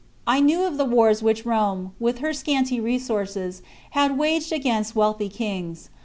[0.25, 3.61] I knew of the wars which Rome, with her scanty resources,
[3.91, 5.91] had waged against wealthy kings.